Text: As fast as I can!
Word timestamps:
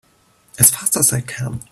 As 0.57 0.71
fast 0.71 0.97
as 0.97 1.13
I 1.13 1.21
can! 1.21 1.59